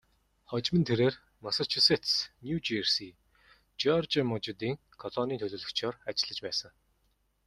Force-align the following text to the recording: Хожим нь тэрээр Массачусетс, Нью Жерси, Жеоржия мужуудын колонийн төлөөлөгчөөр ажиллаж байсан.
Хожим 0.49 0.75
нь 0.79 0.87
тэрээр 0.89 1.15
Массачусетс, 1.43 2.11
Нью 2.45 2.57
Жерси, 2.67 3.09
Жеоржия 3.81 4.23
мужуудын 4.29 4.73
колонийн 5.01 5.41
төлөөлөгчөөр 5.41 5.95
ажиллаж 6.09 6.39
байсан. 6.45 6.71